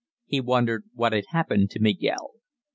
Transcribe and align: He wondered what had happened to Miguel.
He 0.25 0.41
wondered 0.41 0.85
what 0.95 1.13
had 1.13 1.25
happened 1.29 1.69
to 1.69 1.79
Miguel. 1.79 2.31